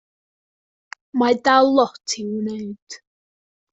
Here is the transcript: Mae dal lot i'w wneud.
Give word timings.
Mae 1.21 1.37
dal 1.49 1.69
lot 1.81 2.17
i'w 2.25 2.27
wneud. 2.39 2.99